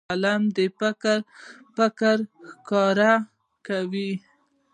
[0.09, 0.43] قلم
[1.75, 2.17] فکر
[2.67, 3.13] ښکاره
[3.65, 4.11] کوي.